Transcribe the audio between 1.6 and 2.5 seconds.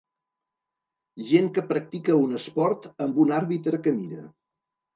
practica un